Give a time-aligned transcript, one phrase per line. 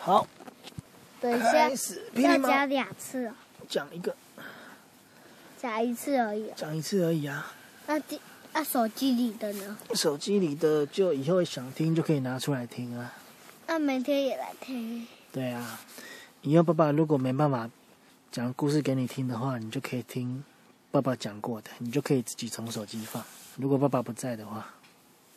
[0.00, 0.26] 好，
[1.20, 1.68] 等一下
[2.14, 3.34] 要讲两次哦，
[3.68, 4.16] 讲一个，
[5.60, 6.54] 讲一次而已哦。
[6.56, 7.52] 讲一次而已啊。
[7.86, 8.18] 那第
[8.54, 9.76] 那手机里的呢？
[9.94, 13.12] 手机里的就以后想听就可以拿出来听啊。
[13.66, 15.06] 那明天也来听。
[15.30, 15.80] 对啊，
[16.42, 17.70] 以后爸爸如果没办法
[18.30, 20.42] 讲故事给你听的话，你就可以听
[20.90, 23.22] 爸爸讲过的，你就可以自己从手机放。
[23.56, 24.74] 如果爸爸不在的话，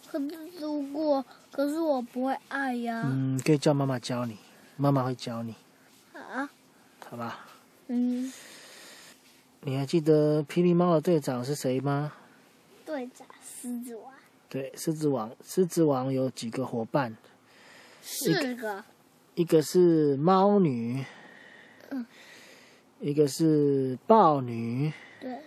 [0.10, 0.28] 可是
[0.60, 3.04] 如果可是我不会爱呀。
[3.06, 4.38] 嗯，可以叫妈妈教你，
[4.78, 5.56] 妈妈会教你，
[6.14, 6.50] 啊，
[7.10, 7.46] 好吧？
[7.88, 8.32] 嗯，
[9.62, 12.14] 你还记得霹雳猫的队长是谁吗？
[12.86, 14.14] 队长狮子王
[14.50, 15.32] 对，狮子王。
[15.46, 17.16] 狮子王有几个伙伴？
[18.02, 18.84] 四个，
[19.36, 21.06] 一个是猫女，
[21.90, 22.06] 嗯。
[23.04, 25.40] 一个是豹女，对，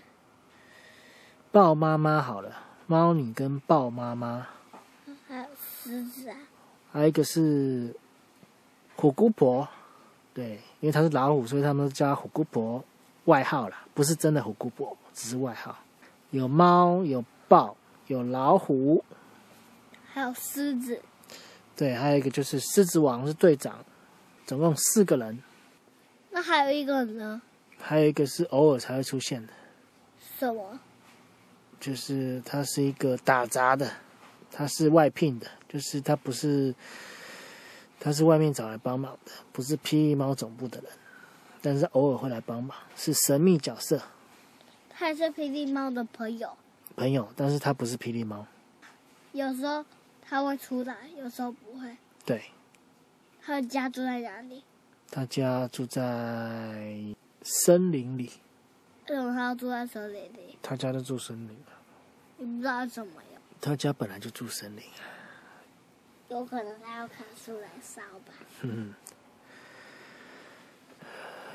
[1.52, 2.52] 豹妈妈好了，
[2.88, 4.44] 猫女跟豹妈妈，
[5.28, 6.36] 还有狮子啊，
[6.90, 7.94] 还有一个是
[8.96, 9.68] 虎姑婆，
[10.32, 12.84] 对，因为她是老虎，所以他们都叫她虎姑婆，
[13.26, 15.78] 外号啦，不是真的虎姑婆，只是外号。
[16.30, 17.76] 有猫，有豹，
[18.08, 19.04] 有老虎，
[20.12, 21.00] 还有狮子。
[21.76, 23.84] 对，还有一个就是狮子王是队长，
[24.46, 25.42] 总共四个人，
[26.30, 27.42] 那还有一个呢？
[27.78, 29.52] 还有一个是偶尔才会出现的。
[30.38, 30.78] 什么？
[31.80, 33.90] 就是他是一个打杂的，
[34.50, 36.74] 他是外聘的，就是他不是，
[38.00, 40.90] 他是外面找来帮忙的，不是霹雳猫总部的人，
[41.60, 44.00] 但是偶尔会来帮忙，是神秘角色
[44.88, 46.56] 他还是霹雳猫的朋友。
[46.96, 48.46] 朋友，但是他不是霹雳猫，
[49.32, 49.84] 有时候
[50.28, 51.96] 他会出来，有时候不会。
[52.24, 52.42] 对
[53.42, 54.64] 他的家住在哪里？
[55.10, 56.96] 他家住在
[57.42, 58.30] 森林里，
[59.08, 60.58] 为什么他要住在森林里？
[60.62, 61.56] 他家就住森林，
[62.38, 63.42] 你不知道怎么样？
[63.60, 64.82] 他家本来就住森林，
[66.28, 68.32] 有可能他要砍树来烧吧。
[68.62, 68.94] 嗯，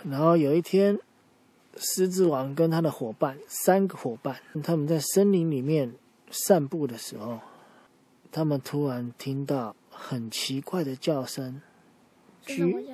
[0.06, 0.98] 然后有一天，
[1.76, 5.94] 狮子王跟他的伙伴三个伙伴，他们在森林里面
[6.32, 7.40] 散步的时候，
[8.32, 11.62] 他们突然听到很奇怪的叫声，
[12.46, 12.86] 居？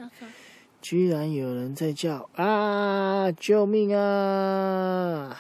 [0.81, 3.31] 居然有人在叫啊！
[3.31, 5.35] 救命啊！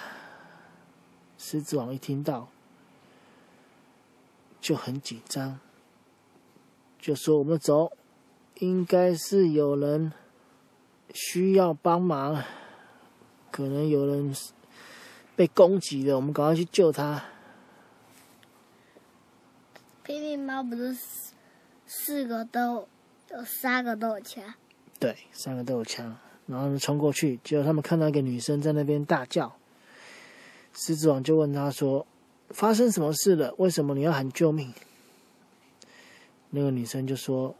[1.37, 2.47] 狮子王一听到
[4.59, 5.59] 就很紧张，
[6.97, 7.91] 就说：“我们走，
[8.55, 10.11] 应该是有人
[11.13, 12.43] 需要帮忙，
[13.51, 14.35] 可能有人
[15.35, 17.23] 被攻击了，我们赶快去救他。
[20.05, 20.95] 霹雳猫不是
[21.87, 22.87] 四个都
[23.31, 24.43] 有三个都有枪，”
[24.99, 29.55] 对，三个都有枪，然后呢冲过去，结果他们看到一个女生在那边大叫，
[30.73, 32.05] 狮子王就问他说
[32.51, 33.53] ：“发生什么事了？
[33.57, 34.71] 为什么你要喊救命？”
[36.51, 37.55] 那个女生就说：“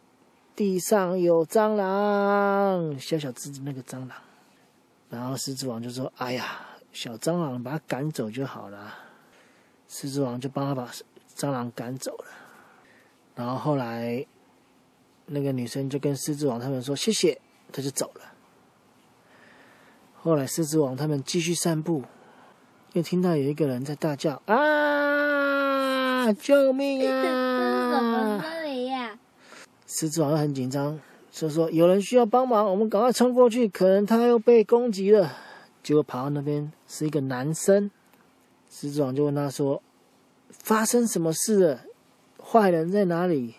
[0.56, 4.12] 地上有蟑螂，小小只的那个蟑螂。”
[5.10, 6.60] 然后狮子王就说：“哎呀，
[6.94, 8.94] 小蟑螂把它赶走就好了。”
[9.90, 10.90] 狮子王就帮他把
[11.36, 12.26] 蟑螂赶走了。
[13.36, 14.26] 然后后来，
[15.26, 17.42] 那个女生就跟狮子王他们说谢谢，
[17.72, 18.22] 他就走了。
[20.16, 22.04] 后来狮子王他们继续散步，
[22.94, 26.34] 又听到有一个人在大叫啊！
[26.34, 28.44] 救命啊！
[29.86, 35.32] 狮子王又很紧张，就说有人需要帮忙，我们赶快冲过去，可能他又被攻击了。
[35.84, 37.92] 结果跑到那边是一个男生，
[38.72, 39.84] 狮子王就问他说
[40.64, 41.80] ：“发生什么事了？
[42.44, 43.56] 坏人在哪里？”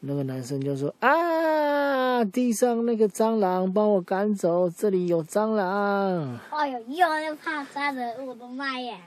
[0.00, 6.38] 那个男生就说：“啊，地上那个蟑螂，帮我赶走，这里有蟑螂。
[6.50, 8.98] 哎呦，又要怕蟑螂，我的妈呀！”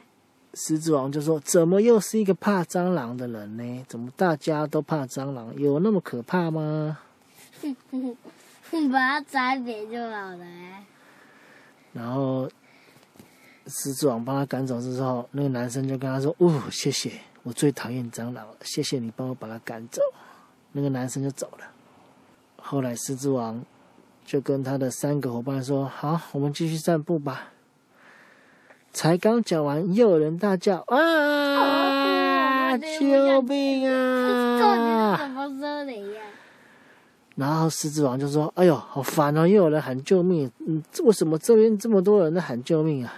[0.56, 3.86] 狮子王就说：“怎么又是一个怕蟑螂的人呢？
[3.88, 5.56] 怎么大家都怕蟑螂？
[5.56, 6.98] 有那么可怕吗？”
[7.62, 8.18] 哼哼
[8.72, 10.84] 哼，把它摘扁就好了、欸。
[11.94, 12.50] 然后
[13.70, 17.12] 狮子王帮他赶走之后，那个男生就跟他说：“哦，谢谢，
[17.44, 20.02] 我最讨厌蟑螂了，谢谢你帮我把它赶走。”
[20.74, 21.66] 那个男生就走了。
[22.58, 23.64] 后来狮子王
[24.26, 27.54] 就跟他的三个伙伴说：“好，我们继续散步吧。”
[28.92, 32.76] 才刚讲完，又有人大叫：“啊！
[32.78, 36.22] 救命啊什么森林呀？！”
[37.36, 40.52] 然后狮子王就说：“哎呦，好烦哦，又有人喊救命！
[40.68, 43.14] 嗯，为什么这边这么多人在喊救命啊？”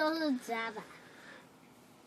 [0.00, 0.82] 都是渣吧？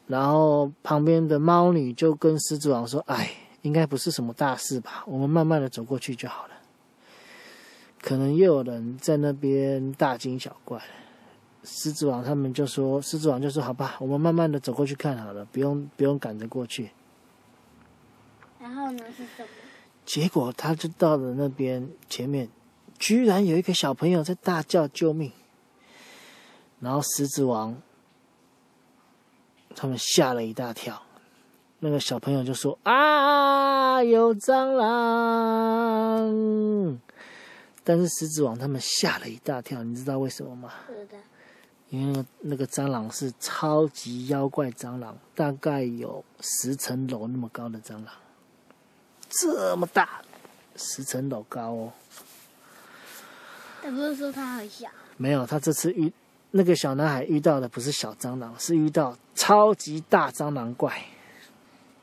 [0.07, 3.31] 然后旁边的猫女就跟狮子王说：“哎，
[3.61, 5.03] 应该不是什么大事吧？
[5.05, 6.53] 我们慢慢的走过去就好了。”
[8.01, 10.81] 可能又有人在那边大惊小怪。
[11.63, 16.89] 狮子王他们就说：“狮子王就说好吧，我们慢慢的走过去看好了，不用不用赶着过去。”
[18.59, 19.47] 然后呢是什么？
[20.05, 22.49] 结果他就到了那边前面，
[22.99, 25.31] 居然有一个小朋友在大叫救命，
[26.83, 27.81] 然后狮子王
[29.73, 31.01] 他们吓了一大跳。
[31.79, 36.29] 那个小朋友就说：“啊，有蟑螂！”
[37.83, 40.71] 但是狮子王他们吓了一大跳，你知道为什么吗？
[41.89, 48.13] 因为那个那个蟑螂是超级妖怪蟑螂，大概有十层楼那么高的蟑螂，
[49.29, 50.21] 这么大，
[50.75, 51.91] 十层楼高哦。
[53.81, 56.13] 他不是说他很小，没有，他这次遇
[56.55, 61.03] 那个小男孩遇到的不是小蟑螂，是遇到超级大蟑螂怪。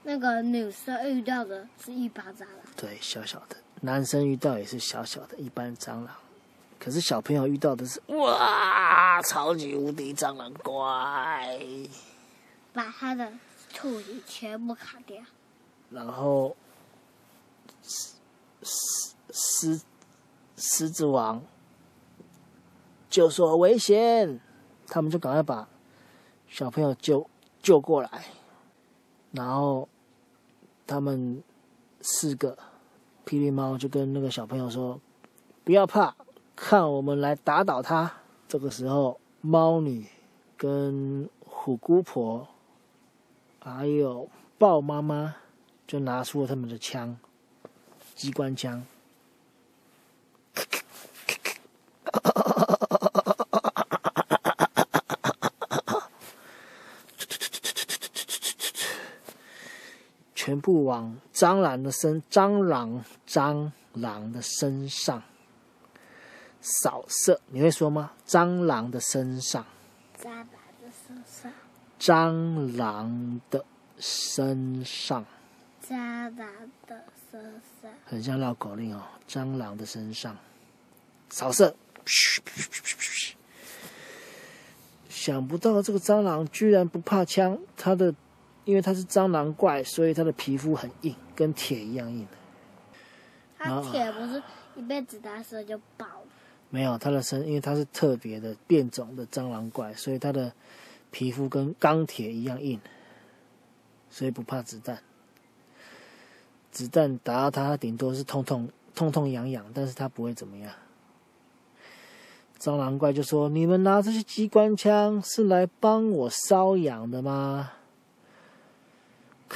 [0.02, 3.56] 那个女生遇到的是一般蟑螂，对，小小的。
[3.82, 6.08] 男生遇到也是小小的一般蟑螂，
[6.80, 11.60] 可是小朋友遇到的是哇，超级无敌蟑螂怪，
[12.72, 13.32] 把他的
[13.72, 15.22] 兔子全部砍掉。
[15.90, 16.56] 然后
[17.84, 18.08] 狮
[18.62, 19.80] 狮狮
[20.56, 21.40] 狮子王
[23.10, 24.40] 就说危险，
[24.86, 25.68] 他们就赶快把
[26.48, 27.28] 小朋友救
[27.60, 28.26] 救过来，
[29.32, 29.88] 然后
[30.86, 31.42] 他们
[32.00, 32.56] 四个
[33.26, 35.00] 霹雳猫就跟那个小朋友说
[35.64, 36.14] ：“不要怕，
[36.54, 38.12] 看我们来打倒他。”
[38.46, 40.06] 这个时候，猫女
[40.56, 42.46] 跟虎姑婆
[43.60, 45.34] 还有豹妈妈
[45.86, 47.18] 就拿出了他们的枪，
[48.14, 48.84] 机关枪。
[60.70, 65.20] 全部往蟑螂的身蟑螂蟑螂的身上
[66.60, 68.12] 扫射，你会说吗？
[68.24, 69.66] 蟑螂的身上，
[70.16, 70.46] 蟑螂
[70.80, 71.52] 的身上，
[71.98, 73.64] 蟑螂的
[73.98, 75.26] 身上，
[75.82, 79.02] 蟑螂的身上，很像绕口令哦。
[79.26, 80.36] 蟑螂的身上
[81.30, 81.74] 扫射，
[85.08, 88.14] 想不到这个蟑螂居然不怕枪，它的。
[88.70, 92.24] 因为它是蟑螂怪，所以它的皮肤很硬，跟铁一样硬。
[93.58, 94.40] 它铁不是
[94.76, 96.26] 一被子打死就爆了？
[96.70, 100.52] 没有，它的身，因为它是特别的变种的蟑螂怪，所以它的
[101.10, 102.80] 皮肤跟钢铁一样硬，
[104.08, 105.02] 所以不怕子弹。
[106.70, 110.72] 子弹打到它，顶多是痛痛痛痛痒痒，但是它不会怎么样。
[112.60, 117.72] 蟑螂怪就说：“你们拿这些机关枪是来帮我瘙痒的吗？”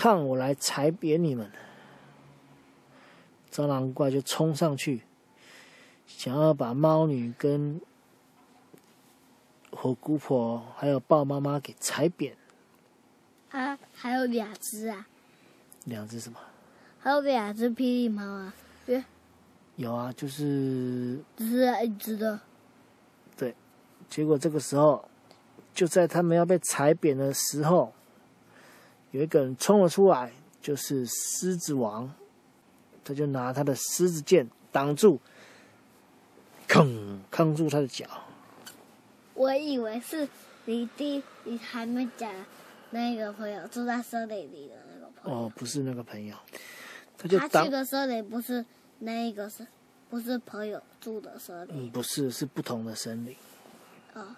[0.04, 1.50] 看我来踩扁你们！
[3.50, 5.00] 蟑螂怪就冲上去，
[6.06, 7.80] 想要把猫女跟
[9.70, 12.36] 火姑婆还有豹妈妈给踩扁。
[13.50, 15.08] 啊，还有两只啊！
[15.86, 16.38] 两只什么？
[16.98, 18.54] 还有两只霹雳猫啊！
[19.76, 22.38] 有啊，就是只是一只的。
[23.38, 23.54] 对，
[24.10, 25.08] 结果这个时候，
[25.72, 27.94] 就在他们要被踩扁的时候。
[29.14, 32.12] 有一个人冲了出来，就是狮子王，
[33.04, 35.20] 他就拿他的狮子剑挡住，
[36.66, 38.04] 吭，扛住他的脚。
[39.34, 40.28] 我以为是
[40.64, 42.28] 你第你还没讲
[42.90, 45.46] 那个朋友住在森林里的那个朋友。
[45.46, 46.34] 哦，不是那个朋友，
[47.16, 48.66] 他就他去的森林不是
[48.98, 49.64] 那个是，
[50.10, 51.86] 不是朋友住的森林。
[51.86, 53.36] 嗯，不是，是不同的森林。
[54.12, 54.36] 啊！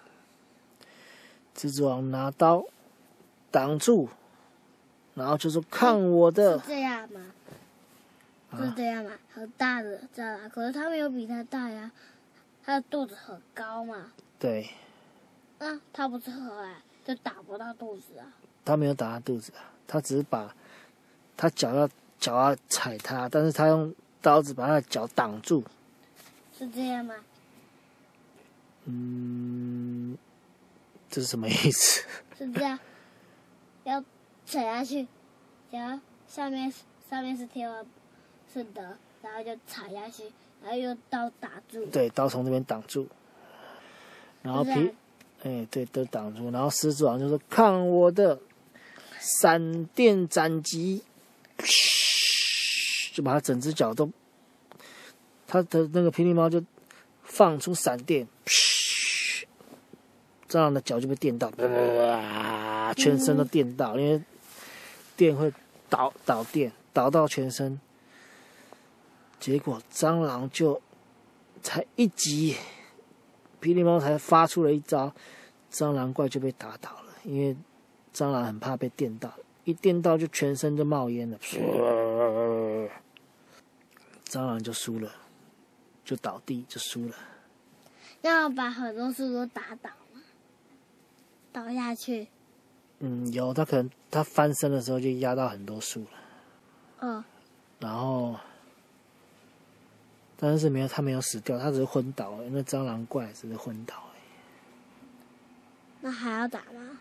[1.57, 2.63] 狮子王拿刀
[3.51, 4.11] 挡住。
[5.17, 7.21] 然后就说：“看我的。”是这样吗？
[8.57, 9.11] 是这样吗？
[9.35, 11.91] 很大的蟑螂，可是他没有比他大呀。
[12.65, 14.13] 他的肚子很高嘛。
[14.39, 14.69] 对。
[15.59, 18.27] 那它不是后来就打不到肚子啊？
[18.65, 20.55] 他没有打他肚子啊，他只是把
[21.37, 25.65] 他脚要脚要踩他，但是他用刀子把他的脚挡住。
[26.59, 27.15] 是这样吗？
[28.85, 30.17] 嗯，
[31.09, 32.05] 这是什么意思？
[32.37, 32.79] 是这样，
[33.85, 34.05] 要。
[34.47, 35.07] 踩下去，
[35.73, 36.73] 然后下面
[37.11, 37.85] 上面是天花，
[38.55, 40.23] 是的，然后就踩下去，
[40.63, 41.85] 然后用刀打住。
[41.87, 43.09] 对，刀从这边挡住，
[44.43, 44.95] 然后皮，
[45.43, 46.49] 哎，对，都挡住。
[46.53, 48.39] 然后狮子王就说：“看我的
[49.19, 51.03] 闪电斩击！”
[53.13, 54.09] 就把他整只脚都，
[55.49, 56.63] 他的那个霹雳猫就
[57.25, 58.29] 放出闪电，
[60.47, 64.23] 这样的脚就被电到，哇，全身都电到，因为。
[65.17, 65.53] 电会
[65.89, 67.81] 导导电导到全身，
[69.41, 70.81] 结果蟑螂就
[71.63, 72.57] 才一击，
[73.61, 75.13] 霹雳猫才发出了一招，
[75.73, 77.15] 蟑螂怪就被打倒了。
[77.25, 77.57] 因为
[78.15, 79.33] 蟑螂很怕被电到，
[79.65, 81.39] 一电到就全身就冒烟了，
[84.29, 85.11] 蟑螂就输了，
[86.05, 87.15] 就倒地就输了。
[88.23, 90.23] 要把很多树都打倒吗？
[91.53, 92.29] 倒下去。
[93.01, 96.09] 嗯，有，他可能他翻身的时候就压到很多树了。
[97.01, 97.25] 嗯。
[97.79, 98.35] 然后，
[100.39, 102.45] 但是没有，他没有死掉，他只是昏倒了。
[102.51, 103.95] 那蟑螂怪只是昏倒。
[106.01, 106.99] 那还要打吗？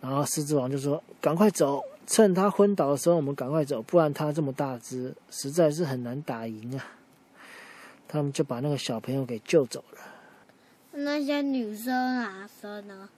[0.00, 6.84] 然后狮子王就说：“赶快走，趁他昏倒的时候，我们赶快走，不然他这么大只，实在是很难打赢啊。”
[8.06, 9.98] 他们就把那个小朋友给救走了。
[10.92, 13.08] 那些女生男生呢？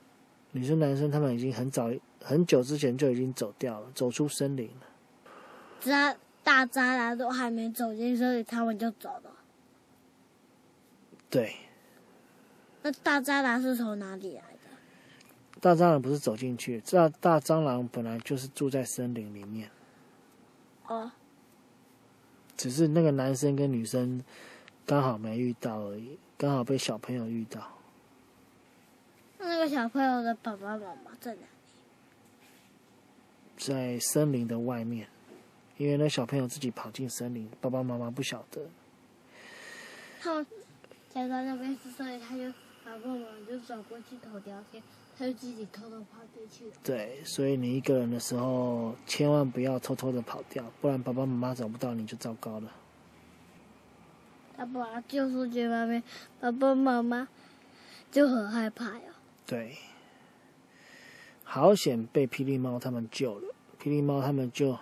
[0.53, 1.91] 女生男生他们已经很早
[2.23, 4.87] 很久之前就已经走掉了，走出森林了。
[5.81, 9.31] 渣大渣男都还没走进森林，他们就走了。
[11.31, 11.55] 对。
[12.83, 15.61] 那大渣男是从哪里来的？
[15.61, 19.71] 大蟑螂不是走进去，大大蟑螂本来就是住在森林里面。
[20.87, 21.11] 哦。
[22.57, 24.23] 只是那个男生跟女生
[24.87, 27.78] 刚好没遇到而已，刚好被小朋友遇到。
[29.39, 31.47] 那个小朋友的爸爸妈妈在哪里？
[33.57, 35.09] 在森林的外面，
[35.77, 38.67] 因为那小朋友自己跑进森林，爸爸妈妈不晓得。
[40.21, 40.47] 他们
[41.09, 42.51] 在那边，所以他就
[42.85, 44.83] 爸爸妈妈就走过去偷聊天，
[45.17, 46.73] 他就自己偷偷跑进去了。
[46.83, 52.73] 对，所以你一个人的时候，千万不要偷偷的跑掉，不然爸爸妈妈找不到你就糟糕了。
[54.57, 56.03] 他把救出去外面，
[56.41, 57.29] 爸爸妈妈
[58.11, 59.15] 就很害怕呀。
[59.49, 59.79] 对，
[61.43, 63.55] 好险被霹雳猫他们救了。
[63.83, 64.77] 霹雳猫他们就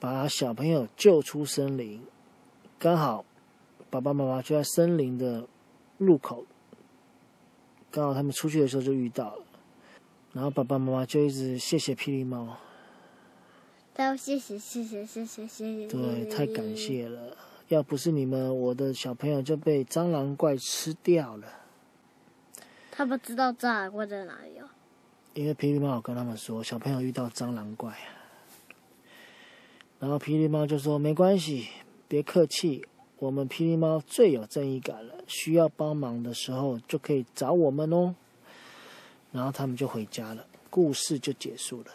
[0.00, 2.00] 把小朋友救出森林，
[2.78, 3.22] 刚好
[3.90, 5.46] 爸爸妈妈就在森林的
[5.98, 6.46] 入口，
[7.90, 9.44] 刚好他们出去的时候就遇到了，
[10.32, 12.56] 然后爸爸妈妈就一直谢谢霹雳猫，
[13.92, 17.36] 都谢谢谢谢谢谢谢谢，对，太感谢了，
[17.68, 21.46] 要不是你们，我的小朋友就被蟑螂怪吃掉了。
[22.96, 24.68] 他不知道蟑螂怪在哪里哦。
[25.34, 27.92] 因为霹雳猫跟他们说，小朋友遇到蟑螂怪，
[29.98, 31.66] 然后霹雳猫就说：“没关系，
[32.06, 32.86] 别客气，
[33.18, 38.14] 我们霹雳猫最有正义感了，需要帮忙的时候就可以找我们哦。”
[39.32, 41.86] 然后他们就回家了，故事就结束了。